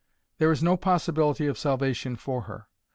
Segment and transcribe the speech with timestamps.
[0.39, 2.65] There is no possibility of salvation for her.